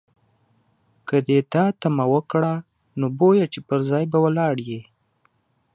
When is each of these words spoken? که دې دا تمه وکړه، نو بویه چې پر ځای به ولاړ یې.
که 1.07 1.15
دې 1.27 1.39
دا 1.51 1.65
تمه 1.81 2.05
وکړه، 2.13 2.53
نو 2.99 3.05
بویه 3.17 3.45
چې 3.53 3.59
پر 3.67 3.79
ځای 3.89 4.03
به 4.11 4.17
ولاړ 4.25 4.55
یې. 4.69 4.81